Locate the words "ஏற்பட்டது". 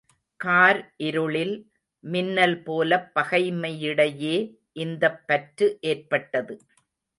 5.81-6.55